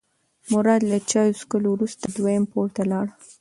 [0.53, 3.07] مراد له چای څښلو وروسته دویم پوړ ته لاړ.